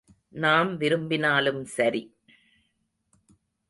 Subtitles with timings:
[0.29, 2.01] நாம் விரும்பினாலும் சரி.